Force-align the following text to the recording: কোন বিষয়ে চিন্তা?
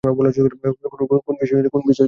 কোন 0.03 0.27
বিষয়ে 0.27 1.61
চিন্তা? 1.63 1.91